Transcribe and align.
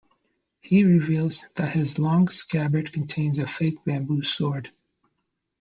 He 0.61 0.83
reveals 0.83 1.49
that 1.57 1.73
his 1.73 1.99
long 1.99 2.27
scabbard 2.29 2.91
contains 2.91 3.37
a 3.37 3.45
fake 3.45 3.85
bamboo 3.85 4.23
sword. 4.23 4.71